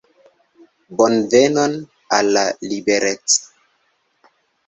[1.01, 1.75] Bonvenon,
[2.17, 3.37] Al la liberec'